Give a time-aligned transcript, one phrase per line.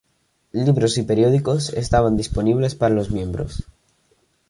[0.51, 3.65] Libros y periódicos estaban disponibles para los miembros.